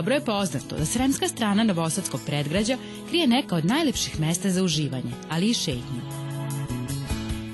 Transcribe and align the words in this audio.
Dobro 0.00 0.14
je 0.14 0.24
poznato 0.24 0.76
da 0.76 0.86
sremska 0.86 1.28
strana 1.28 1.64
Novosadskog 1.64 2.20
predgrađa 2.26 2.76
krije 3.08 3.26
neka 3.26 3.56
od 3.56 3.64
najlepših 3.64 4.20
mesta 4.20 4.50
za 4.50 4.62
uživanje, 4.62 5.12
ali 5.30 5.50
i 5.50 5.54
šetnju. 5.54 6.00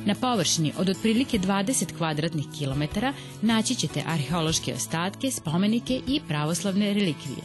Na 0.05 0.15
površini 0.15 0.73
od 0.79 0.89
otprilike 0.89 1.39
20 1.39 1.97
kvadratnih 1.97 2.47
kilometara 2.59 3.13
naći 3.43 3.75
ćete 3.75 4.03
arheološke 4.07 4.75
ostatke, 4.75 5.31
spomenike 5.31 6.01
i 6.07 6.21
pravoslavne 6.29 6.95
relikvije. 6.95 7.43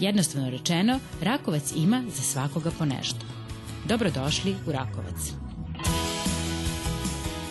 Jednostavno 0.00 0.50
rečeno, 0.50 0.98
Rakovac 1.22 1.72
ima 1.76 2.04
za 2.16 2.22
svakoga 2.22 2.70
po 2.78 2.84
nešto. 2.84 3.26
Dobrodošli 3.84 4.56
u 4.66 4.72
Rakovac. 4.72 5.32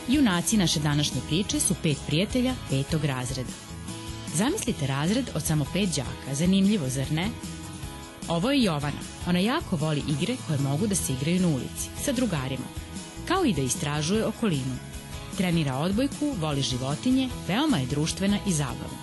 Junaci 0.07 0.57
naše 0.57 0.79
današnje 0.79 1.21
priče 1.27 1.59
su 1.59 1.75
pet 1.83 1.97
prijatelja 2.07 2.53
petog 2.69 3.05
razreda. 3.05 3.64
Zamislite 4.35 4.87
razred 4.87 5.29
od 5.35 5.43
samo 5.43 5.65
pet 5.73 5.89
đaka, 5.95 6.35
zanimljivo, 6.35 6.89
zar 6.89 7.11
ne? 7.11 7.29
Ovo 8.27 8.51
je 8.51 8.63
Jovana. 8.63 9.01
Ona 9.27 9.39
jako 9.39 9.75
voli 9.75 10.03
igre 10.07 10.35
koje 10.47 10.59
mogu 10.59 10.87
da 10.87 10.95
se 10.95 11.13
igraju 11.13 11.41
na 11.41 11.47
ulici, 11.47 11.89
sa 12.03 12.11
drugarima, 12.11 12.65
kao 13.27 13.45
i 13.45 13.53
da 13.53 13.61
istražuje 13.61 14.25
okolinu. 14.25 14.75
Trenira 15.37 15.75
odbojku, 15.75 16.33
voli 16.41 16.61
životinje, 16.61 17.29
veoma 17.47 17.77
je 17.77 17.85
društvena 17.85 18.37
i 18.47 18.53
zabavna. 18.53 19.01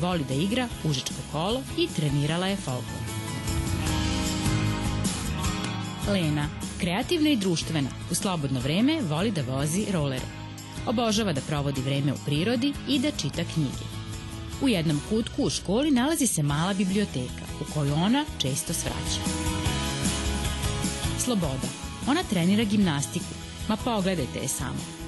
Voli 0.00 0.24
da 0.28 0.34
igra 0.34 0.68
užičko 0.84 1.22
kolo 1.32 1.62
i 1.78 1.88
trenirala 1.96 2.46
je 2.46 2.56
folklor. 2.56 3.02
Lena, 6.08 6.48
kreativna 6.80 7.30
i 7.30 7.36
društvena, 7.36 7.88
u 8.10 8.14
slobodno 8.14 8.60
vreme 8.60 9.00
voli 9.02 9.30
da 9.30 9.42
vozi 9.42 9.86
rolere. 9.92 10.26
Obožava 10.86 11.32
da 11.32 11.40
provodi 11.40 11.80
vreme 11.80 12.12
u 12.12 12.16
prirodi 12.26 12.72
i 12.88 12.98
da 12.98 13.10
čita 13.10 13.44
knjige. 13.54 13.89
U 14.62 14.68
jednom 14.68 15.00
kutku 15.08 15.42
u 15.42 15.50
školi 15.50 15.90
nalazi 15.90 16.26
se 16.26 16.42
mala 16.42 16.74
biblioteka 16.74 17.44
u 17.60 17.72
koju 17.74 17.94
ona 17.94 18.24
često 18.38 18.72
svraća. 18.72 19.20
Sloboda. 21.18 21.68
Ona 22.06 22.22
trenira 22.22 22.64
gimnastiku, 22.64 23.34
ma 23.68 23.76
pogledajte 23.76 24.38
je 24.38 24.48
samo. 24.48 25.00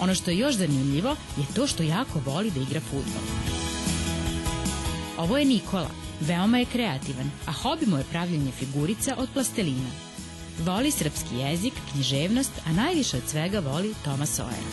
Ono 0.00 0.14
što 0.14 0.30
je 0.30 0.38
još 0.38 0.54
zanimljivo 0.54 1.16
je 1.36 1.44
to 1.54 1.66
što 1.66 1.82
jako 1.82 2.20
voli 2.26 2.50
da 2.50 2.60
igra 2.60 2.80
futbol. 2.80 3.22
Ovo 5.18 5.38
je 5.38 5.44
Nikola, 5.44 5.90
veoma 6.20 6.58
je 6.58 6.64
kreativan, 6.64 7.30
a 7.46 7.52
hobi 7.52 7.86
mu 7.86 7.98
je 7.98 8.04
pravljenje 8.04 8.52
figurica 8.52 9.14
od 9.18 9.28
plastelina. 9.32 9.90
Voli 10.64 10.90
srpski 10.90 11.36
jezik, 11.36 11.72
književnost, 11.92 12.52
a 12.66 12.72
najviše 12.72 13.16
od 13.16 13.22
svega 13.26 13.60
voli 13.60 13.94
Toma 14.04 14.26
Sojera. 14.26 14.70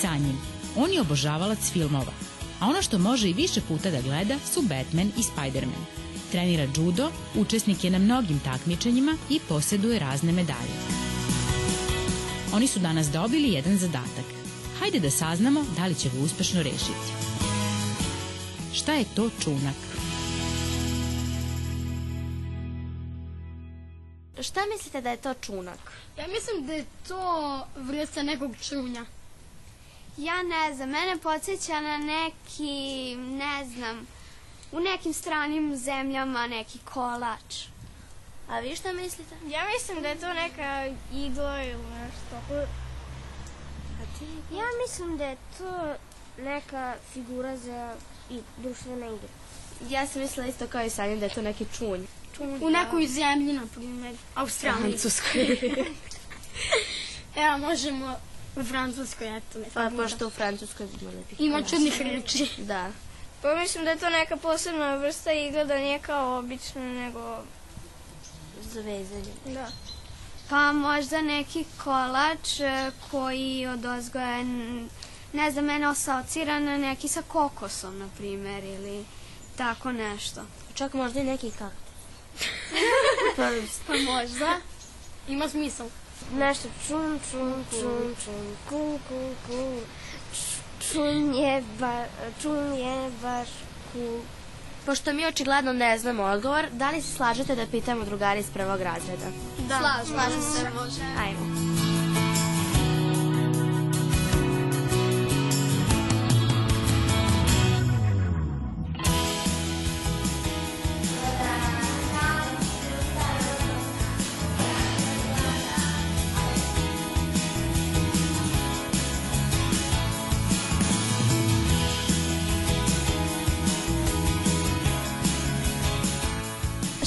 Sanjin, 0.00 0.36
on 0.76 0.92
je 0.92 1.00
obožavalac 1.00 1.58
filmova, 1.72 2.12
a 2.60 2.66
ono 2.66 2.82
što 2.82 2.98
može 2.98 3.28
i 3.28 3.32
više 3.32 3.60
puta 3.68 3.90
da 3.90 4.00
gleda 4.00 4.38
su 4.52 4.62
Batman 4.62 5.12
i 5.18 5.22
Spider-Man. 5.22 5.84
Trenira 6.30 6.66
judo, 6.76 7.10
učesnik 7.34 7.84
je 7.84 7.90
na 7.90 7.98
mnogim 7.98 8.40
takmičenjima 8.44 9.16
i 9.30 9.40
posjeduje 9.48 9.98
razne 9.98 10.32
medalje. 10.32 10.76
Oni 12.54 12.66
su 12.66 12.78
danas 12.78 13.10
dobili 13.10 13.52
jedan 13.52 13.78
zadatak. 13.78 14.24
Hajde 14.80 15.00
da 15.00 15.10
saznamo 15.10 15.64
da 15.76 15.86
li 15.86 15.94
će 15.94 16.08
ga 16.08 16.24
uspešno 16.24 16.62
rešiti. 16.62 17.10
Šta 18.74 18.92
je 18.92 19.04
to 19.14 19.30
čunak? 19.44 19.76
Šta 24.40 24.60
mislite 24.72 25.00
da 25.00 25.10
je 25.10 25.16
to 25.16 25.34
čunak? 25.34 25.78
Ja 26.18 26.26
mislim 26.26 26.66
da 26.66 26.72
je 26.72 26.84
to 27.08 27.66
vrsta 27.76 28.22
nekog 28.22 28.56
čunja. 28.68 29.04
Ja 30.16 30.42
ne 30.42 30.74
znam, 30.74 30.88
mene 30.88 31.16
podsjeća 31.18 31.80
na 31.80 31.98
neki, 31.98 33.16
ne 33.16 33.64
znam, 33.74 34.06
u 34.72 34.80
nekim 34.80 35.12
stranim 35.12 35.76
zemljama 35.76 36.46
neki 36.46 36.78
kolač. 36.78 37.64
A 38.48 38.60
vi 38.60 38.76
šta 38.76 38.92
mislite? 38.92 39.34
Ja 39.48 39.60
mislim 39.74 40.02
da 40.02 40.08
je 40.08 40.18
to 40.18 40.32
neka 40.32 40.86
igla 41.14 41.62
ili 41.62 41.84
nešto. 42.02 42.62
A 44.00 44.18
ti? 44.18 44.56
Ja 44.56 44.64
mislim 44.82 45.18
da 45.18 45.24
je 45.24 45.36
to 45.58 45.94
neka 46.42 46.94
figura 47.12 47.56
za 47.56 47.94
i 48.30 48.40
društvene 48.58 49.06
igre. 49.06 49.28
Ja 49.90 50.06
sam 50.06 50.22
mislila 50.22 50.48
isto 50.48 50.66
kao 50.66 50.84
i 50.84 50.90
Sanja 50.90 51.16
da 51.16 51.24
je 51.24 51.34
to 51.34 51.42
neki 51.42 51.66
čunj. 51.78 52.00
čunj 52.36 52.64
u 52.64 52.70
nekoj 52.70 53.06
zemlji, 53.06 53.52
na 53.52 53.66
primjer, 53.74 54.16
Australiji. 54.34 54.80
Francuskoj. 54.80 55.58
Evo, 57.44 57.58
možemo 57.58 58.16
u 58.56 58.64
Francuskoj, 58.64 59.36
eto. 59.36 59.58
Ne 59.58 59.64
pa, 59.74 59.90
pošto 59.96 60.26
u 60.26 60.30
Francuskoj 60.30 60.86
ima 61.00 61.10
nekih... 61.10 61.40
Ima 61.40 61.62
čudnih 61.62 62.00
reči. 62.00 62.48
Da. 62.58 62.90
Pa 63.42 63.54
mislim 63.54 63.84
da 63.84 63.90
je 63.90 63.98
to 63.98 64.10
neka 64.10 64.36
posebna 64.36 64.94
vrsta 64.94 65.32
igla, 65.32 65.64
da 65.64 65.78
nije 65.78 65.98
kao 65.98 66.38
obično, 66.38 66.80
nego... 66.80 67.42
Za 68.62 68.80
vezanje. 68.80 69.32
Da. 69.46 69.68
Pa 70.50 70.72
možda 70.72 71.22
neki 71.22 71.64
kolač 71.84 72.60
e, 72.60 72.90
koji 73.10 73.66
od 73.66 73.84
ozgoja, 73.84 74.42
ne 75.32 75.50
znam, 75.50 75.64
mene 75.64 75.86
asocira 75.86 76.60
na 76.60 76.76
neki 76.76 77.08
sa 77.08 77.22
kokosom, 77.22 77.98
na 77.98 78.08
primer, 78.18 78.64
ili 78.64 79.04
tako 79.56 79.92
nešto. 79.92 80.40
Čak 80.74 80.94
možda 80.94 81.20
i 81.20 81.24
neki 81.24 81.50
kaktus. 81.50 81.90
pa, 83.36 83.50
pa 83.86 83.92
možda. 83.98 84.56
Ima 85.28 85.48
smisla. 85.48 85.86
Nešto 86.38 86.68
čun, 86.86 87.18
čun, 87.30 87.64
čun, 87.70 88.14
čun, 88.24 88.56
ku, 88.68 88.98
ku, 89.08 89.34
ku. 89.46 89.80
Čun 90.92 91.34
je, 91.34 91.62
ba, 91.78 92.04
čun 92.42 92.74
je 92.74 93.10
baš 93.22 93.48
ku. 93.92 94.20
Pošto 94.86 95.12
mi 95.12 95.26
očigledno 95.26 95.72
ne 95.72 95.98
znamo 95.98 96.22
odgovor, 96.22 96.66
da 96.72 96.90
li 96.90 97.02
se 97.02 97.14
slažete 97.16 97.56
da 97.56 97.66
pitamo 97.66 98.04
drugari 98.04 98.40
iz 98.40 98.50
prvog 98.50 98.80
razreda? 98.80 99.26
Da, 99.68 99.78
slažem, 99.78 100.14
slažem 100.14 100.42
se. 100.42 100.70
Može. 100.74 101.02
Ajmo. 101.18 101.79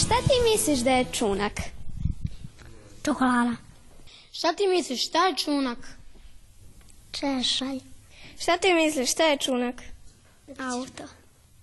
Šta 0.06 0.16
ti 0.16 0.52
misliš 0.52 0.80
da 0.80 0.92
je 0.92 1.06
čunak? 1.12 1.62
Čokolada. 3.06 3.56
Šta 4.32 4.54
ti 4.54 4.68
misliš, 4.68 5.08
šta 5.08 5.28
je 5.28 5.36
čunak? 5.36 5.78
Češalj. 7.12 7.80
Šta 8.40 8.58
ti 8.58 8.74
misliš, 8.74 9.12
šta 9.12 9.24
je 9.24 9.38
čunak? 9.38 9.82
Auto. 10.60 11.04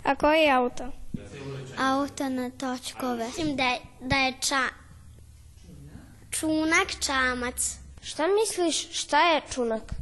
A 0.05 0.15
koji 0.15 0.41
je 0.41 0.53
auto? 0.53 0.85
Auto 1.79 2.29
na 2.29 2.51
točkove. 2.51 3.27
Mislim 3.27 3.57
da 3.57 3.65
je, 3.65 3.81
da 4.01 4.17
je 4.17 4.35
ča... 4.41 4.69
čunak 6.31 6.89
čamac. 7.01 7.77
Šta 8.03 8.25
misliš, 8.27 9.01
šta 9.01 9.21
je 9.21 9.43
čunak? 9.55 9.93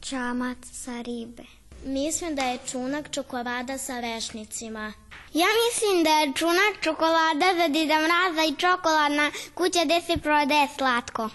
Čamac 0.00 0.58
sa 0.72 1.02
ribe. 1.02 1.44
Mislim 1.84 2.34
da 2.34 2.42
je 2.42 2.58
čunak 2.70 3.10
čokolada 3.10 3.78
sa 3.78 4.00
vešnicima. 4.00 4.92
Ja 5.34 5.46
mislim 5.64 6.04
da 6.04 6.10
je 6.10 6.32
čunak 6.34 6.74
čokolada 6.80 7.46
za 7.56 7.68
Dida 7.68 7.94
Mraza 7.94 8.44
i 8.48 8.56
čokoladna 8.56 9.30
kuća 9.54 9.84
gde 9.84 10.00
se 10.00 10.16
prodaje 10.16 10.68
slatko. 10.76 11.28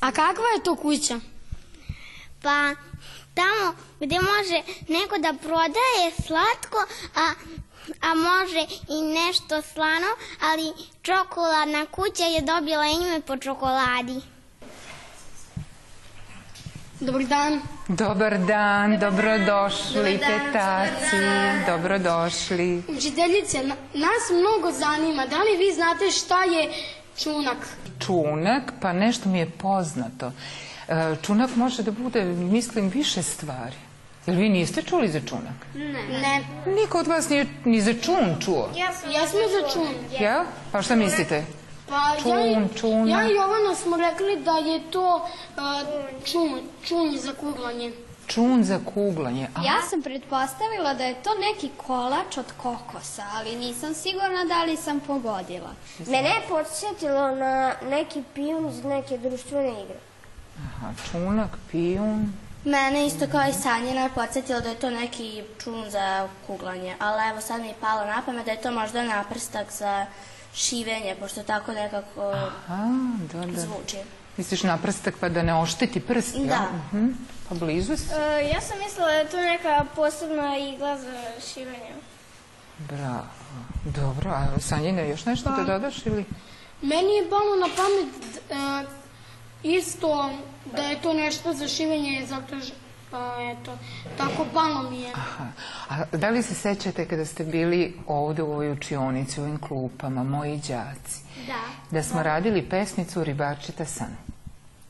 A 0.00 0.12
kakva 0.12 0.44
je 0.56 0.62
to 0.64 0.76
kuća? 0.76 1.20
Pa 2.42 2.74
tamo 3.34 3.74
gde 4.00 4.16
može 4.20 4.62
neko 4.88 5.18
da 5.18 5.34
prodaje 5.42 6.12
slatko, 6.26 6.78
a, 7.14 7.32
a 8.00 8.14
može 8.14 8.66
i 8.88 9.02
nešto 9.02 9.62
slano, 9.62 10.06
ali 10.40 10.72
čokoladna 11.02 11.86
kuća 11.86 12.24
je 12.24 12.40
dobila 12.40 12.86
ime 12.86 13.20
po 13.20 13.36
čokoladi. 13.36 14.33
Dobar 17.04 17.24
dan. 17.24 17.60
Dobar 17.88 18.38
dan, 18.38 18.98
dobrodošli 18.98 20.18
tetaci, 20.18 21.16
dobrodošli. 21.66 22.82
Učiteljice, 22.88 23.58
na, 23.62 23.74
nas 23.94 24.24
mnogo 24.30 24.72
zanima, 24.72 25.26
da 25.26 25.36
li 25.36 25.56
vi 25.58 25.74
znate 25.74 26.10
šta 26.10 26.44
je 26.44 26.72
čunak? 27.18 27.56
Čunak, 28.06 28.72
pa 28.80 28.92
nešto 28.92 29.28
mi 29.28 29.38
je 29.38 29.50
poznato. 29.50 30.32
E, 30.88 31.16
Čunak 31.22 31.56
može 31.56 31.82
da 31.82 31.90
bude, 31.90 32.24
mislim, 32.24 32.88
više 32.88 33.22
stvari. 33.22 33.76
Jel 34.26 34.36
vi 34.36 34.48
niste 34.48 34.82
čuli 34.82 35.08
za 35.08 35.20
čunak? 35.20 35.66
Ne. 35.74 36.02
ne. 36.20 36.44
Niko 36.66 36.98
od 36.98 37.06
vas 37.06 37.28
nije 37.28 37.46
ni 37.64 37.80
za 37.80 37.92
čun 38.02 38.36
čuo? 38.44 38.68
Ja 38.76 38.92
sam, 38.92 39.10
ja 39.10 39.26
sam 39.26 39.38
za 39.38 39.72
čun. 39.72 39.88
Ja? 40.20 40.44
Pa 40.72 40.82
šta 40.82 40.96
mislite? 40.96 41.44
Pa 41.88 42.16
čun, 42.22 42.38
ja, 42.42 42.68
čuna. 42.76 43.10
Ja 43.12 43.28
i 43.28 43.34
Jovana 43.34 43.74
smo 43.74 43.96
rekli 43.96 44.36
da 44.36 44.52
je 44.52 44.80
to 44.90 45.16
uh, 45.16 45.62
čun, 46.24 46.50
čun 46.84 47.18
za 47.18 47.32
kuglanje. 47.32 47.92
Čun 48.26 48.64
za 48.64 48.80
kuglanje. 48.94 49.48
A, 49.54 49.62
Ja 49.64 49.82
sam 49.90 50.02
pretpostavila 50.02 50.94
da 50.94 51.04
je 51.04 51.14
to 51.14 51.30
neki 51.40 51.70
kolač 51.76 52.36
od 52.36 52.52
kokosa, 52.56 53.22
ali 53.34 53.56
nisam 53.56 53.94
sigurna 53.94 54.44
da 54.44 54.64
li 54.64 54.76
sam 54.76 55.00
pogodila. 55.00 55.70
Mene 55.98 56.28
je 56.28 56.42
podsjetilo 56.48 57.34
na 57.34 57.72
neki 57.82 58.22
pijun 58.34 58.68
iz 58.68 58.84
neke 58.84 59.18
društvene 59.18 59.82
igre. 59.82 59.98
aha, 60.58 60.92
čunak, 61.10 61.50
pijun. 61.70 62.32
Mene 62.64 63.06
isto 63.06 63.26
kao 63.32 63.48
i 63.50 63.52
Sanjina 63.52 64.08
podsjetilo 64.14 64.60
da 64.60 64.68
je 64.68 64.74
to 64.74 64.90
neki 64.90 65.42
čun 65.64 65.90
za 65.90 66.28
kuglanje, 66.46 66.94
ali 66.98 67.30
evo 67.30 67.40
sad 67.40 67.60
mi 67.60 67.66
je 67.68 67.74
palo 67.80 68.04
na 68.04 68.22
pamet 68.26 68.44
da 68.44 68.50
je 68.50 68.60
to 68.60 68.70
možda 68.70 69.02
naprstak 69.04 69.72
za 69.72 70.06
šivenje, 70.54 71.16
pošto 71.20 71.42
tako 71.42 71.72
nekako 71.72 72.22
A, 72.68 72.88
da, 73.32 73.46
da. 73.46 73.60
zvuči. 73.60 73.96
Misliš 74.36 74.62
na 74.62 74.78
prstak 74.78 75.14
pa 75.20 75.28
da 75.28 75.42
ne 75.42 75.54
ošteti 75.54 76.00
prst? 76.00 76.36
Da. 76.36 76.68
Mhm. 76.76 77.06
Pa 77.48 77.54
blizu 77.54 77.96
si. 77.96 78.14
E, 78.14 78.50
ja 78.54 78.60
sam 78.60 78.78
mislila 78.78 79.06
da 79.06 79.12
je 79.12 79.28
to 79.28 79.36
neka 79.36 79.84
posebna 79.96 80.58
igla 80.58 80.98
za 80.98 81.22
šivenje. 81.52 81.94
Bravo. 82.78 83.26
Dobro, 83.84 84.30
a 84.30 84.60
Sanjine, 84.60 85.08
još 85.08 85.24
nešto 85.24 85.50
da 85.50 85.64
dodaš 85.64 86.06
ili? 86.06 86.24
Meni 86.82 87.14
je 87.14 87.30
palo 87.30 87.56
na 87.56 87.68
pamet 87.76 88.36
e, 88.50 88.86
isto 89.62 90.30
da 90.76 90.82
je 90.82 91.02
to 91.02 91.12
nešto 91.12 91.52
za 91.52 91.68
šivenje, 91.68 92.26
zato 92.26 92.60
što, 92.60 92.74
pa, 93.14 93.42
eto, 93.42 93.78
tako 94.18 94.46
palo 94.54 94.90
mi 94.90 95.00
je. 95.00 95.10
Aha. 95.14 95.46
A 95.88 96.16
da 96.16 96.30
li 96.30 96.42
se 96.42 96.54
sećate 96.54 97.08
kada 97.08 97.24
ste 97.24 97.44
bili 97.44 97.96
ovde 98.06 98.42
u 98.42 98.52
ovoj 98.52 98.72
učionici, 98.72 99.40
u 99.40 99.44
ovim 99.44 99.58
klupama, 99.58 100.22
moji 100.24 100.56
đaci? 100.56 101.22
Da. 101.46 101.60
Da 101.90 102.02
smo 102.02 102.22
radili 102.22 102.68
pesmicu 102.68 103.24
Ribarčeta 103.24 103.84
san. 103.84 104.16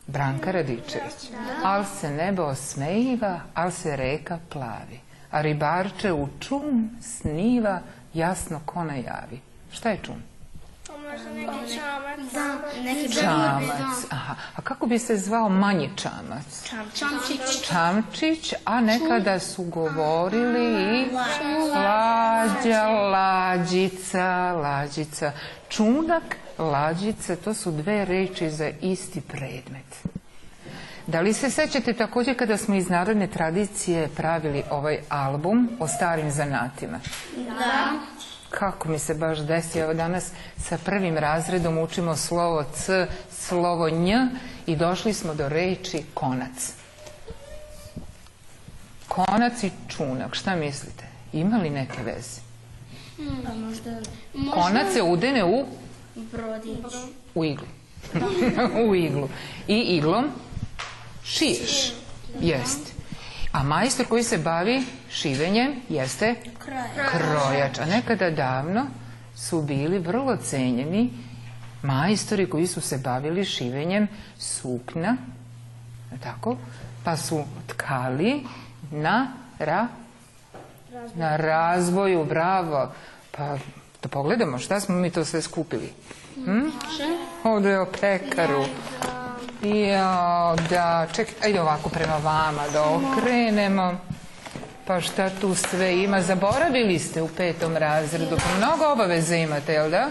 Branka 0.07 0.51
Radičević. 0.51 1.31
Al 1.65 1.85
se 2.01 2.11
nebo 2.11 2.43
osmejiva, 2.43 3.41
al 3.55 3.71
se 3.71 3.97
reka 3.97 4.39
plavi. 4.49 5.01
A 5.31 5.41
ribarče 5.41 6.13
u 6.13 6.29
čum 6.41 6.91
sniva, 7.03 7.81
jasno 8.15 8.61
ko 8.67 8.85
najavi. 8.85 9.41
Šta 9.73 9.91
je 9.91 9.99
čum? 10.03 10.23
Možda 11.15 11.31
neki 11.31 11.75
čamac. 11.75 12.19
Neki 12.85 13.15
Čamac. 13.15 14.07
Aha. 14.11 14.35
A 14.57 14.63
kako 14.63 14.87
bi 14.87 14.99
se 14.99 15.17
zvao 15.17 15.49
manji 15.49 15.91
čamac? 15.97 16.69
Čamčić. 16.95 17.67
Čamčić, 17.69 18.55
a 18.65 18.81
nekada 18.81 19.39
su 19.39 19.63
govorili 19.63 20.99
i 21.01 21.11
lađa, 21.75 22.89
lađica, 22.89 24.53
lađica. 24.53 25.33
Čunak, 25.69 26.37
lađica, 26.59 27.37
to 27.37 27.55
su 27.55 27.71
dve 27.71 28.05
reči 28.05 28.51
za 28.51 28.71
isti 28.81 29.21
predmet. 29.21 30.05
Da 31.07 31.21
li 31.21 31.33
se 31.33 31.51
sećate 31.51 31.93
takođe 31.93 32.35
kada 32.35 32.57
smo 32.57 32.75
iz 32.75 32.89
narodne 32.89 33.27
tradicije 33.27 34.09
pravili 34.17 34.63
ovaj 34.71 34.99
album 35.09 35.69
o 35.81 35.89
starim 35.89 36.31
zanatima? 36.31 37.01
Da. 37.37 37.93
Kako 38.59 38.89
mi 38.89 38.99
se 38.99 39.15
baš 39.15 39.39
desi, 39.39 39.79
evo 39.79 39.95
danas 39.95 40.31
sa 40.59 40.79
prvim 40.85 41.19
razredom 41.19 41.79
učimo 41.79 42.17
slovo 42.17 42.65
C, 42.75 43.07
slovo 43.31 43.91
Nj 43.91 44.13
i 44.67 44.77
došli 44.77 45.13
smo 45.13 45.35
do 45.35 45.49
reči 45.49 46.03
konac. 46.15 46.73
Konac 49.09 49.63
i 49.63 49.71
čunak, 49.89 50.35
šta 50.35 50.57
mislite? 50.57 51.05
Ima 51.33 51.57
li 51.57 51.71
neke 51.71 52.03
veze? 52.03 52.41
Konac 54.55 54.93
se 54.93 55.03
udene 55.03 55.45
u? 55.45 55.67
U 57.35 57.45
iglu. 57.45 57.67
u 58.89 58.95
iglu. 58.95 59.29
I 59.69 59.79
iglom 59.79 60.31
šiješ. 61.25 61.93
Jeste. 62.41 62.94
A 63.55 63.63
majstor 63.63 64.07
koji 64.07 64.23
se 64.23 64.39
bavi 64.39 64.83
šivenjem 65.11 65.75
jeste 65.89 66.35
krojač. 67.11 67.79
A 67.79 67.85
nekada 67.87 68.31
davno 68.31 68.87
su 69.37 69.63
bili 69.63 69.99
vrlo 69.99 70.37
cenjeni 70.37 71.11
majstori 71.83 72.51
koji 72.51 72.67
su 72.67 72.81
se 72.81 72.99
bavili 72.99 73.45
šivenjem 73.45 74.09
sukna, 74.39 75.17
je 76.13 76.19
tako? 76.19 76.57
Pa 77.05 77.17
su 77.17 77.45
tkali 77.67 78.47
na 78.91 79.33
ra, 79.59 79.87
na 81.15 81.37
razvoju, 81.37 82.25
bravo. 82.25 82.93
Pa 83.31 83.57
da 84.03 84.09
pogledamo 84.09 84.59
šta 84.59 84.81
smo 84.81 84.97
mi 84.97 85.11
to 85.11 85.25
sve 85.25 85.43
skupili. 85.43 85.93
Hm? 86.45 86.69
Ovde 87.45 87.79
o 87.79 87.87
pekaru. 88.01 88.65
Jo, 89.65 90.57
da, 90.71 91.07
čekaj, 91.13 91.35
ajde 91.43 91.61
ovako 91.61 91.89
prema 91.89 92.17
vama 92.17 92.63
da 92.73 92.83
okrenemo. 92.83 93.99
Pa 94.87 95.01
šta 95.01 95.31
tu 95.41 95.55
sve 95.55 96.03
ima? 96.03 96.23
Zaboravili 96.23 96.99
ste 96.99 97.23
u 97.23 97.29
petom 97.29 97.77
razredu. 97.77 98.37
Pa 98.37 98.57
mnogo 98.59 98.93
obaveza 98.93 99.37
imate, 99.37 99.73
jel 99.73 99.91
da? 99.91 100.09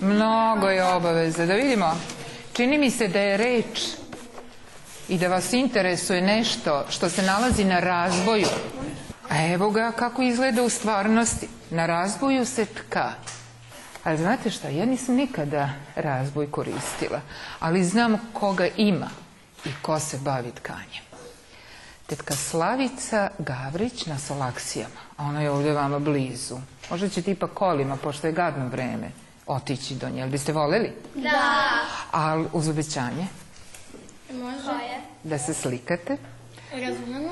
Mnogo 0.00 0.68
je 0.68 0.84
obaveza. 0.84 1.46
Da 1.46 1.54
vidimo. 1.54 1.96
Čini 2.52 2.78
mi 2.78 2.90
se 2.90 3.08
da 3.08 3.20
je 3.20 3.36
reč 3.36 3.80
i 5.08 5.18
da 5.18 5.28
vas 5.28 5.52
interesuje 5.52 6.22
nešto 6.22 6.84
što 6.88 7.08
se 7.08 7.22
nalazi 7.22 7.64
na 7.64 7.80
razboju. 7.80 8.48
A 9.30 9.52
evo 9.52 9.70
ga 9.70 9.92
kako 9.92 10.22
izgleda 10.22 10.62
u 10.62 10.68
stvarnosti. 10.68 11.48
Na 11.70 11.86
razboju 11.86 12.46
se 12.46 12.64
tka. 12.64 13.12
Ali 14.04 14.18
znate 14.18 14.50
šta, 14.50 14.68
ja 14.68 14.84
nisam 14.84 15.14
nikada 15.14 15.70
razboj 15.96 16.50
koristila, 16.50 17.20
ali 17.60 17.84
znam 17.84 18.18
koga 18.32 18.66
ima 18.76 19.10
i 19.64 19.68
ko 19.82 19.98
se 20.00 20.18
bavi 20.18 20.50
tkanjem. 20.50 21.04
Tetka 22.06 22.34
Slavica 22.34 23.30
Gavrić 23.38 24.06
na 24.06 24.18
Solaksijama, 24.18 25.00
a 25.16 25.24
ona 25.24 25.40
je 25.40 25.50
ovdje 25.50 25.72
vama 25.72 25.98
blizu. 25.98 26.56
Možda 26.90 27.08
ćete 27.08 27.30
ipak 27.30 27.50
kolima, 27.50 27.96
pošto 27.96 28.26
je 28.26 28.32
gadno 28.32 28.68
vreme, 28.68 29.10
otići 29.46 29.94
do 29.94 30.08
nje. 30.08 30.18
Jel 30.18 30.28
biste 30.28 30.52
voljeli? 30.52 30.92
Da. 31.14 31.80
Ali 32.10 32.46
uz 32.52 32.68
obećanje? 32.68 33.26
Može. 34.32 34.78
Da 35.22 35.38
se 35.38 35.54
slikate? 35.54 36.16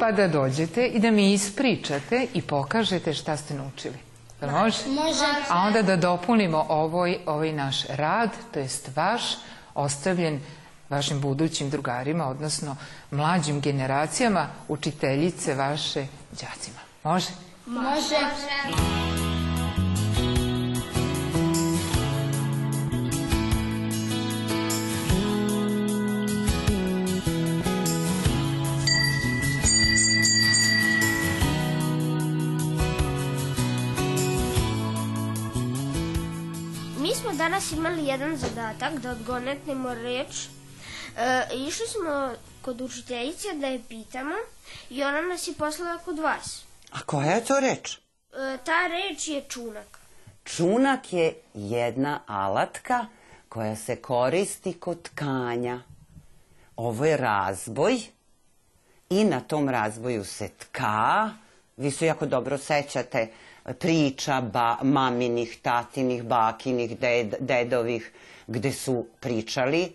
Pa 0.00 0.12
da 0.12 0.28
dođete 0.28 0.86
i 0.86 1.00
da 1.00 1.10
mi 1.10 1.32
ispričate 1.32 2.26
i 2.34 2.42
pokažete 2.42 3.14
šta 3.14 3.36
ste 3.36 3.54
naučili. 3.54 4.11
Može? 4.50 4.78
Može. 4.88 5.24
A 5.48 5.58
onda 5.66 5.82
da 5.82 5.96
dopunimo 5.96 6.66
ovoj, 6.68 7.18
ovaj 7.26 7.52
naš 7.52 7.86
rad, 7.86 8.30
to 8.54 8.60
jest 8.60 8.96
vaš, 8.96 9.22
ostavljen 9.74 10.40
vašim 10.88 11.20
budućim 11.20 11.70
drugarima, 11.70 12.28
odnosno 12.28 12.76
mlađim 13.10 13.60
generacijama, 13.60 14.46
učiteljice 14.68 15.54
vaše 15.54 16.06
đacima. 16.30 16.78
Može? 17.04 17.30
Može. 17.66 18.16
Mi 19.16 19.21
danas 37.52 37.72
imali 37.72 38.06
jedan 38.06 38.36
zadatak 38.36 38.94
da 38.98 39.10
odgonetnemo 39.10 39.94
reč. 39.94 40.46
E, 41.16 41.42
išli 41.54 41.86
smo 41.86 42.32
kod 42.62 42.80
učiteljice 42.80 43.48
da 43.54 43.66
je 43.66 43.80
pitamo 43.88 44.34
i 44.90 45.02
ona 45.04 45.20
nas 45.20 45.48
je 45.48 45.54
poslala 45.54 45.98
kod 45.98 46.18
vas. 46.18 46.64
A 46.92 47.00
koja 47.06 47.30
je 47.30 47.44
to 47.44 47.60
reč? 47.60 47.96
E, 47.96 48.58
ta 48.64 48.86
reč 48.86 49.28
je 49.28 49.44
čunak. 49.48 49.98
Čunak 50.44 51.12
je 51.12 51.34
jedna 51.54 52.20
alatka 52.26 53.06
koja 53.48 53.76
se 53.76 53.96
koristi 53.96 54.72
kod 54.72 55.02
tkanja. 55.02 55.80
Ovo 56.76 57.04
je 57.04 57.16
razboj 57.16 58.00
i 59.10 59.24
na 59.24 59.40
tom 59.40 59.68
razboju 59.68 60.24
se 60.24 60.48
tka. 60.48 61.30
Vi 61.76 61.90
se 61.90 62.06
jako 62.06 62.26
dobro 62.26 62.58
sećate 62.58 63.28
priča 63.78 64.40
ba, 64.40 64.78
maminih, 64.82 65.58
tatinih, 65.62 66.22
bakinih, 66.22 66.98
ded, 66.98 67.34
dedovih, 67.40 68.12
gde 68.46 68.72
su 68.72 69.06
pričali 69.20 69.92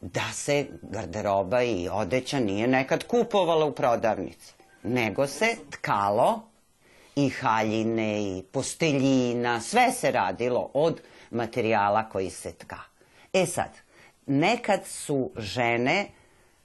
da 0.00 0.32
se 0.32 0.66
garderoba 0.82 1.62
i 1.62 1.88
odeća 1.92 2.40
nije 2.40 2.66
nekad 2.66 3.06
kupovala 3.06 3.64
u 3.64 3.72
prodavnici, 3.72 4.54
nego 4.82 5.26
se 5.26 5.56
tkalo 5.70 6.40
i 7.16 7.28
haljine 7.30 8.22
i 8.22 8.42
posteljina, 8.52 9.60
sve 9.60 9.92
se 9.92 10.10
radilo 10.10 10.70
od 10.74 11.00
materijala 11.30 12.08
koji 12.08 12.30
se 12.30 12.52
tka. 12.52 12.78
E 13.32 13.46
sad, 13.46 13.70
nekad 14.26 14.86
su 14.86 15.30
žene 15.36 16.06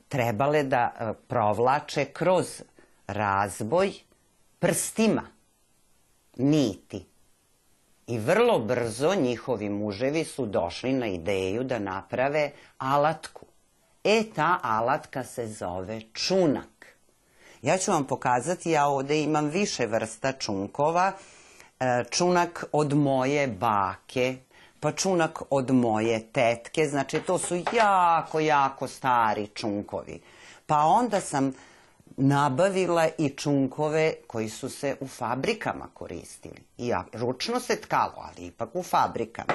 trebale 0.07 0.63
da 0.63 0.91
e, 0.99 1.13
provlače 1.27 2.05
kroz 2.05 2.63
razboj 3.07 3.91
prstima 4.59 5.40
niti. 6.37 7.05
I 8.07 8.19
vrlo 8.19 8.59
brzo 8.59 9.15
njihovi 9.15 9.69
muževi 9.69 10.23
su 10.23 10.45
došli 10.45 10.93
na 10.93 11.07
ideju 11.07 11.63
da 11.63 11.79
naprave 11.79 12.51
alatku. 12.77 13.45
E, 14.03 14.23
ta 14.35 14.59
alatka 14.63 15.23
se 15.23 15.47
zove 15.47 16.01
čunak. 16.13 16.95
Ja 17.61 17.77
ću 17.77 17.91
vam 17.91 18.07
pokazati, 18.07 18.71
ja 18.71 18.87
ovde 18.87 19.21
imam 19.21 19.49
više 19.49 19.85
vrsta 19.85 20.31
čunkova. 20.31 21.11
E, 21.79 22.03
čunak 22.09 22.65
od 22.71 22.93
moje 22.93 23.47
bake, 23.47 24.37
pa 24.79 24.91
čunak 24.91 25.41
od 25.49 25.71
moje 25.71 26.27
tetke, 26.31 26.87
znači 26.87 27.19
to 27.19 27.37
su 27.37 27.55
jako, 27.73 28.39
jako 28.39 28.87
stari 28.87 29.47
čunkovi. 29.47 30.21
Pa 30.65 30.77
onda 30.77 31.21
sam 31.21 31.53
nabavila 32.21 33.07
i 33.17 33.29
čunkove 33.29 34.13
koji 34.27 34.49
su 34.49 34.69
se 34.69 34.95
u 34.99 35.07
fabrikama 35.07 35.87
koristili. 35.93 36.61
I 36.77 36.87
ja, 36.87 37.05
ručno 37.13 37.59
se 37.59 37.75
tkalo, 37.75 38.13
ali 38.15 38.47
ipak 38.47 38.69
u 38.73 38.83
fabrikama. 38.83 39.53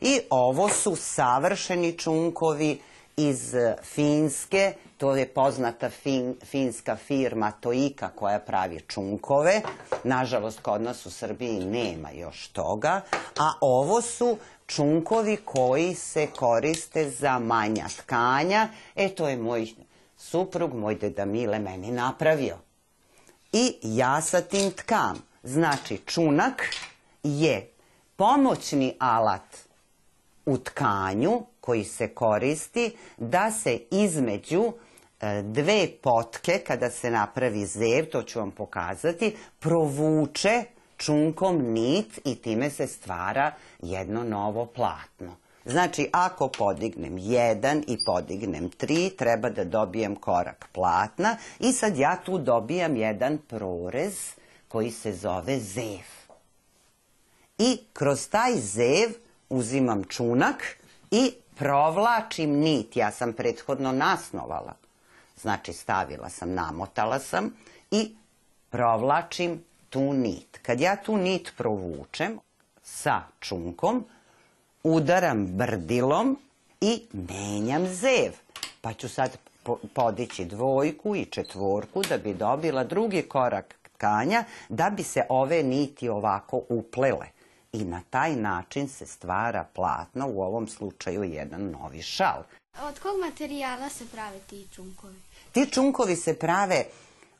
I 0.00 0.20
ovo 0.30 0.68
su 0.68 0.96
savršeni 0.96 1.98
čunkovi 1.98 2.80
iz 3.16 3.54
Finske, 3.82 4.74
to 4.96 5.16
je 5.16 5.26
poznata 5.26 5.90
fin, 5.90 6.34
finska 6.44 6.96
firma 6.96 7.50
Toika 7.50 8.08
koja 8.08 8.38
pravi 8.38 8.80
čunkove. 8.88 9.62
Nažalost, 10.04 10.60
kod 10.60 10.82
nas 10.82 11.06
u 11.06 11.10
Srbiji 11.10 11.64
nema 11.64 12.10
još 12.10 12.48
toga. 12.48 13.00
A 13.38 13.52
ovo 13.60 14.02
su 14.02 14.38
čunkovi 14.66 15.36
koji 15.36 15.94
se 15.94 16.26
koriste 16.26 17.10
za 17.10 17.38
manja 17.38 17.86
tkanja. 17.98 18.68
E, 18.96 19.08
to 19.08 19.28
je 19.28 19.36
moj 19.36 19.66
suprug, 20.18 20.74
moj 20.74 20.94
deda 20.94 21.24
Mile, 21.24 21.58
meni 21.58 21.90
napravio. 21.90 22.56
I 23.52 23.76
ja 23.82 24.20
sa 24.20 24.40
tim 24.40 24.70
tkam. 24.70 25.22
Znači, 25.42 26.00
čunak 26.06 26.62
je 27.22 27.70
pomoćni 28.16 28.96
alat 28.98 29.56
u 30.46 30.58
tkanju 30.58 31.42
koji 31.60 31.84
se 31.84 32.08
koristi 32.08 32.96
da 33.16 33.50
se 33.50 33.78
između 33.90 34.72
e, 35.20 35.42
dve 35.42 35.88
potke, 36.02 36.58
kada 36.66 36.90
se 36.90 37.10
napravi 37.10 37.66
zev, 37.66 38.04
to 38.12 38.22
ću 38.22 38.38
vam 38.38 38.50
pokazati, 38.50 39.36
provuče 39.58 40.64
čunkom 40.96 41.56
nit 41.56 42.20
i 42.24 42.34
time 42.34 42.70
se 42.70 42.86
stvara 42.86 43.52
jedno 43.82 44.24
novo 44.24 44.66
platno. 44.66 45.36
Znači, 45.68 46.08
ako 46.12 46.48
podignem 46.48 47.16
1 47.16 47.84
i 47.86 47.98
podignem 48.06 48.70
3, 48.70 49.16
treba 49.16 49.50
da 49.50 49.64
dobijem 49.64 50.16
korak 50.16 50.68
platna 50.72 51.36
i 51.60 51.72
sad 51.72 51.96
ja 51.96 52.16
tu 52.24 52.38
dobijam 52.38 52.96
jedan 52.96 53.38
prorez 53.38 54.14
koji 54.68 54.90
se 54.90 55.12
zove 55.12 55.58
zev. 55.58 56.06
I 57.58 57.78
kroz 57.92 58.28
taj 58.28 58.54
zev 58.56 59.10
uzimam 59.48 60.04
čunak 60.04 60.64
i 61.10 61.32
provlačim 61.56 62.50
nit. 62.50 62.96
Ja 62.96 63.10
sam 63.10 63.32
prethodno 63.32 63.92
nasnovala. 63.92 64.74
Znači, 65.40 65.72
stavila 65.72 66.28
sam, 66.28 66.54
namotala 66.54 67.18
sam 67.18 67.54
i 67.90 68.16
provlačim 68.70 69.64
tu 69.90 70.12
nit. 70.12 70.58
Kad 70.62 70.80
ja 70.80 70.96
tu 70.96 71.16
nit 71.16 71.52
provučem 71.56 72.38
sa 72.82 73.22
čunkom, 73.40 74.04
udaram 74.82 75.46
brdilom 75.46 76.38
i 76.80 77.02
menjam 77.12 77.86
zev. 77.86 78.32
Pa 78.80 78.92
ću 78.92 79.08
sad 79.08 79.38
podići 79.94 80.44
dvojku 80.44 81.16
i 81.16 81.24
četvorku 81.24 82.02
da 82.08 82.18
bi 82.18 82.34
dobila 82.34 82.84
drugi 82.84 83.22
korak 83.22 83.74
tkanja, 83.82 84.44
da 84.68 84.90
bi 84.90 85.02
se 85.02 85.22
ove 85.28 85.62
niti 85.62 86.08
ovako 86.08 86.62
uplele. 86.68 87.26
I 87.72 87.84
na 87.84 88.02
taj 88.10 88.36
način 88.36 88.88
se 88.88 89.06
stvara 89.06 89.66
platno, 89.74 90.28
u 90.28 90.42
ovom 90.42 90.68
slučaju 90.68 91.24
jedan 91.24 91.70
novi 91.70 92.02
šal. 92.02 92.42
Od 92.82 92.98
kog 92.98 93.20
materijala 93.20 93.88
se 93.88 94.04
prave 94.12 94.38
ti 94.50 94.66
čunkovi? 94.74 95.16
Ti 95.52 95.66
čunkovi 95.70 96.16
se 96.16 96.38
prave 96.38 96.84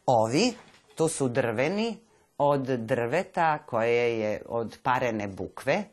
ovi, 0.07 0.52
to 0.95 1.09
su 1.09 1.28
drveni, 1.28 1.97
od 2.38 2.61
drveta 2.61 3.59
koje 3.59 4.18
je 4.21 4.42
od 4.49 4.78
parene 4.83 5.28
bukve, 5.28 5.85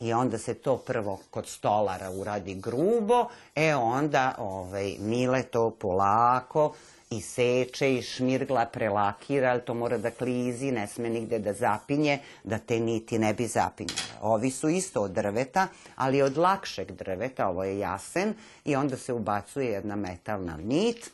I 0.00 0.12
onda 0.12 0.38
se 0.38 0.54
to 0.54 0.76
prvo 0.76 1.20
kod 1.30 1.46
stolara 1.46 2.10
uradi 2.10 2.54
grubo, 2.54 3.26
e 3.54 3.74
onda 3.74 4.34
ovaj, 4.38 4.96
Mile 4.98 5.42
to 5.42 5.70
polako 5.70 6.74
i 7.10 7.20
seče 7.20 7.94
i 7.94 8.02
šmirgla 8.02 8.66
prelakira, 8.66 9.50
ali 9.50 9.60
to 9.60 9.74
mora 9.74 9.98
da 9.98 10.10
klizi, 10.10 10.72
ne 10.72 10.86
sme 10.86 11.10
nigde 11.10 11.38
da 11.38 11.52
zapinje, 11.52 12.18
da 12.44 12.58
te 12.58 12.80
niti 12.80 13.18
ne 13.18 13.34
bi 13.34 13.46
zapinjale. 13.46 14.00
Ovi 14.20 14.50
su 14.50 14.68
isto 14.68 15.02
od 15.02 15.10
drveta, 15.10 15.68
ali 15.96 16.22
od 16.22 16.36
lakšeg 16.38 16.92
drveta, 16.92 17.48
ovo 17.48 17.64
je 17.64 17.78
jasen, 17.78 18.34
i 18.64 18.76
onda 18.76 18.96
se 18.96 19.12
ubacuje 19.12 19.66
jedna 19.66 19.96
metalna 19.96 20.56
nit 20.56 21.10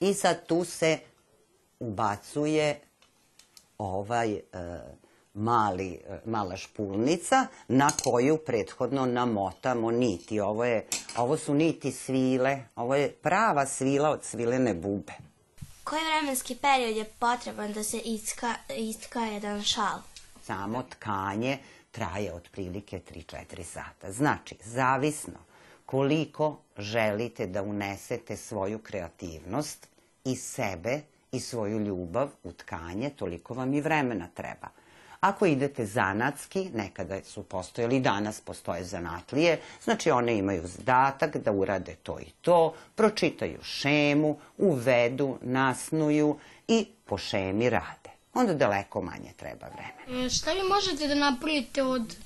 i 0.00 0.14
sad 0.14 0.46
tu 0.46 0.64
se 0.64 0.98
ubacuje 1.80 2.80
ovaj... 3.78 4.32
E, 4.32 4.42
mali, 5.34 6.00
e, 6.08 6.20
mala 6.24 6.56
špulnica 6.56 7.46
na 7.68 7.90
koju 8.04 8.38
prethodno 8.46 9.06
namotamo 9.06 9.90
niti. 9.90 10.40
Ovo, 10.40 10.64
je, 10.64 10.86
ovo 11.16 11.36
su 11.36 11.54
niti 11.54 11.92
svile, 11.92 12.58
ovo 12.76 12.94
je 12.94 13.12
prava 13.12 13.66
svila 13.66 14.10
od 14.10 14.24
svilene 14.24 14.74
bube. 14.74 15.12
Koji 15.84 16.00
vremenski 16.04 16.56
period 16.56 16.96
je 16.96 17.04
potreban 17.04 17.72
da 17.72 17.84
se 17.84 17.98
iska, 17.98 18.54
istka 18.76 19.20
jedan 19.20 19.62
šal? 19.62 19.98
Samo 20.42 20.82
tkanje 20.82 21.58
traje 21.90 22.34
otprilike 22.34 23.00
3-4 23.10 23.62
sata. 23.62 24.12
Znači, 24.12 24.56
zavisno 24.64 25.38
koliko 25.86 26.58
želite 26.78 27.46
da 27.46 27.62
unesete 27.62 28.36
svoju 28.36 28.78
kreativnost 28.78 29.88
i 30.24 30.36
sebe 30.36 31.00
i 31.32 31.40
svoju 31.40 31.78
ljubav 31.78 32.28
u 32.44 32.52
tkanje, 32.52 33.10
toliko 33.10 33.54
vam 33.54 33.74
i 33.74 33.80
vremena 33.80 34.28
treba. 34.34 34.68
Ako 35.22 35.46
idete 35.46 35.86
zanatski, 35.86 36.70
nekada 36.74 37.22
su 37.24 37.42
postojali, 37.42 38.00
danas 38.00 38.40
postoje 38.40 38.84
zanatlije, 38.84 39.60
znači 39.84 40.10
one 40.10 40.38
imaju 40.38 40.62
zadatak 40.66 41.36
da 41.36 41.52
urade 41.52 41.94
to 42.02 42.20
i 42.20 42.30
to, 42.40 42.74
pročitaju 42.94 43.58
šemu, 43.62 44.36
uvedu, 44.58 45.38
nasnuju 45.42 46.38
i 46.68 46.86
po 47.04 47.18
šemi 47.18 47.70
rade. 47.70 48.10
Onda 48.34 48.54
daleko 48.54 49.02
manje 49.02 49.32
treba 49.36 49.66
vremena. 49.66 50.26
E, 50.26 50.30
šta 50.30 50.52
vi 50.52 50.60
možete 50.68 51.08
da 51.08 51.14
napravite 51.14 51.82
od 51.82 52.16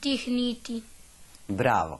tih 0.00 0.28
niti? 0.28 0.82
Bravo. 1.48 1.98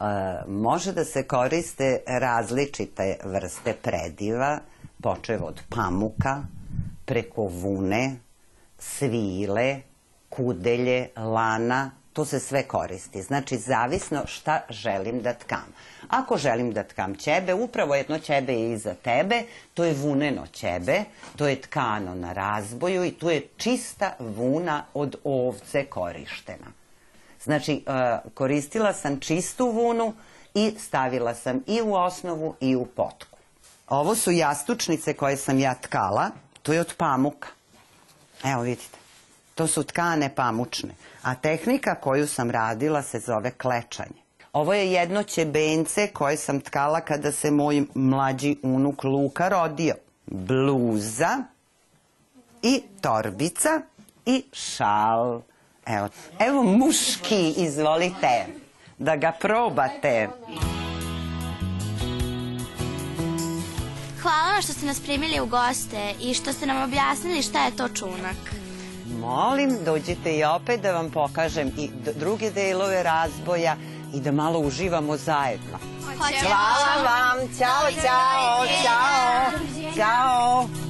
E, 0.00 0.04
može 0.48 0.92
da 0.92 1.04
se 1.04 1.22
koriste 1.22 2.00
različite 2.06 3.16
vrste 3.24 3.74
prediva, 3.82 4.60
počev 5.02 5.44
od 5.44 5.60
pamuka, 5.68 6.42
preko 7.04 7.42
vune, 7.42 8.16
svile, 8.78 9.80
kudelje, 10.28 11.08
lana, 11.16 11.90
to 12.12 12.24
se 12.24 12.40
sve 12.40 12.62
koristi. 12.62 13.22
Znači, 13.22 13.56
zavisno 13.56 14.22
šta 14.26 14.60
želim 14.70 15.22
da 15.22 15.34
tkam. 15.34 15.66
Ako 16.08 16.36
želim 16.36 16.72
da 16.72 16.82
tkam 16.82 17.14
ćebe, 17.14 17.54
upravo 17.54 17.94
jedno 17.94 18.18
ćebe 18.18 18.52
je 18.52 18.72
iza 18.72 18.94
tebe, 18.94 19.42
to 19.74 19.84
je 19.84 19.94
vuneno 19.94 20.46
ćebe, 20.46 21.04
to 21.36 21.48
je 21.48 21.60
tkano 21.60 22.14
na 22.14 22.32
razboju 22.32 23.04
i 23.04 23.10
tu 23.10 23.30
je 23.30 23.48
čista 23.56 24.14
vuna 24.18 24.84
od 24.94 25.16
ovce 25.24 25.84
korištena. 25.84 26.66
Znači, 27.42 27.84
e, 27.86 28.18
koristila 28.34 28.92
sam 28.92 29.20
čistu 29.20 29.70
vunu 29.70 30.14
i 30.54 30.74
stavila 30.78 31.34
sam 31.34 31.62
i 31.66 31.82
u 31.82 31.94
osnovu 31.94 32.54
i 32.60 32.76
u 32.76 32.86
potku. 32.86 33.38
Ovo 33.88 34.14
su 34.14 34.30
jastučnice 34.30 35.14
koje 35.14 35.36
sam 35.36 35.58
ja 35.58 35.74
tkala, 35.74 36.30
to 36.62 36.72
je 36.72 36.80
od 36.80 36.94
pamuka. 36.96 37.55
Evo 38.44 38.62
vidite, 38.62 38.98
to 39.54 39.66
su 39.66 39.82
tkane 39.82 40.34
pamučne, 40.34 40.94
a 41.22 41.34
tehnika 41.34 41.94
koju 41.94 42.26
sam 42.26 42.50
radila 42.50 43.02
se 43.02 43.18
zove 43.18 43.50
klečanje. 43.50 44.26
Ovo 44.52 44.74
je 44.74 44.92
jedno 44.92 45.22
ćebence 45.22 46.06
koje 46.06 46.36
sam 46.36 46.60
tkala 46.60 47.00
kada 47.00 47.32
se 47.32 47.50
moj 47.50 47.82
mlađi 47.94 48.56
unuk 48.62 49.04
Luka 49.04 49.48
rodio. 49.48 49.94
Bluza 50.26 51.42
i 52.62 52.82
torbica 53.00 53.80
i 54.26 54.44
šal. 54.52 55.40
Evo, 55.86 56.08
evo 56.38 56.62
muški, 56.62 57.54
izvolite, 57.56 58.46
da 58.98 59.16
ga 59.16 59.32
probate. 59.40 60.28
Hvala 64.56 64.64
što 64.64 64.72
ste 64.72 64.86
nas 64.86 65.00
primili 65.00 65.40
u 65.40 65.46
goste 65.46 66.14
i 66.20 66.34
što 66.34 66.52
ste 66.52 66.66
nam 66.66 66.82
objasnili 66.82 67.42
šta 67.42 67.64
je 67.64 67.76
to 67.76 67.88
čunak. 67.88 68.36
Molim, 69.20 69.84
dođite 69.84 70.36
i 70.36 70.44
opet 70.44 70.80
da 70.80 70.92
vam 70.92 71.10
pokažem 71.10 71.68
i 71.78 71.90
druge 72.18 72.50
delove 72.50 73.02
razboja 73.02 73.76
i 74.14 74.20
da 74.20 74.32
malo 74.32 74.58
uživamo 74.58 75.16
zajedno. 75.16 75.78
Hvala 76.42 77.02
vam, 77.02 77.48
ćao, 77.58 78.02
ćao, 78.02 78.66
ćao, 78.82 79.58
ćao. 79.96 80.85